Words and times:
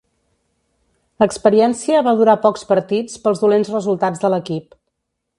L'experiència 1.23 1.99
va 2.07 2.13
durar 2.21 2.35
pocs 2.45 2.65
partits 2.71 3.19
pels 3.27 3.43
dolents 3.43 3.69
resultats 3.77 4.25
de 4.25 4.33
l'equip. 4.35 4.73